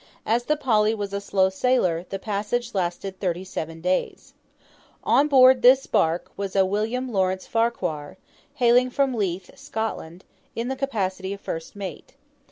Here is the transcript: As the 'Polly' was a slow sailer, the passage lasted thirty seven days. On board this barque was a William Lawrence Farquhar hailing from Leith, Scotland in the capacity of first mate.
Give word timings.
As 0.25 0.45
the 0.45 0.57
'Polly' 0.57 0.95
was 0.95 1.13
a 1.13 1.21
slow 1.21 1.51
sailer, 1.51 2.07
the 2.09 2.17
passage 2.17 2.73
lasted 2.73 3.19
thirty 3.19 3.43
seven 3.43 3.81
days. 3.81 4.33
On 5.03 5.27
board 5.27 5.61
this 5.61 5.85
barque 5.85 6.31
was 6.35 6.55
a 6.55 6.65
William 6.65 7.11
Lawrence 7.11 7.45
Farquhar 7.45 8.17
hailing 8.55 8.89
from 8.89 9.13
Leith, 9.13 9.55
Scotland 9.55 10.25
in 10.55 10.69
the 10.69 10.75
capacity 10.75 11.33
of 11.33 11.41
first 11.41 11.75
mate. 11.75 12.15